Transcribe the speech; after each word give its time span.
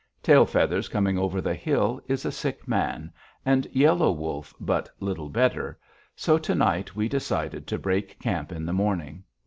Tail 0.23 0.47
Feathers 0.47 0.89
Coming 0.89 1.19
over 1.19 1.41
the 1.41 1.53
Hill 1.53 2.01
is 2.07 2.25
a 2.25 2.31
sick 2.31 2.67
man, 2.67 3.13
and 3.45 3.67
Yellow 3.71 4.11
Wolf 4.11 4.51
but 4.59 4.89
little 4.99 5.29
better, 5.29 5.77
so 6.15 6.39
to 6.39 6.55
night 6.55 6.95
we 6.95 7.07
decided 7.07 7.67
to 7.67 7.77
break 7.77 8.17
camp 8.19 8.51
in 8.51 8.65
the 8.65 8.73
morning. 8.73 9.23